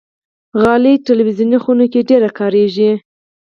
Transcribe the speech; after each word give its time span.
غالۍ 0.61 0.95
د 0.99 1.03
تلویزون 1.07 1.51
خونه 1.63 1.85
کې 1.91 2.07
ډېره 2.09 2.29
کاریږي. 2.39 2.91